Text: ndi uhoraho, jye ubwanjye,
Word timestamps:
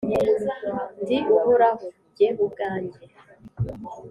ndi 1.01 1.17
uhoraho, 1.37 1.85
jye 2.15 2.27
ubwanjye, 2.45 2.99